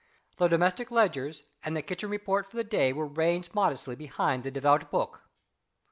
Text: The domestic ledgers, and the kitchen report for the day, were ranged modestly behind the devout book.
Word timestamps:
The 0.37 0.47
domestic 0.47 0.89
ledgers, 0.89 1.43
and 1.63 1.77
the 1.77 1.83
kitchen 1.83 2.09
report 2.09 2.49
for 2.49 2.57
the 2.57 2.63
day, 2.63 2.91
were 2.91 3.05
ranged 3.05 3.53
modestly 3.53 3.95
behind 3.95 4.41
the 4.41 4.49
devout 4.49 4.89
book. 4.89 5.29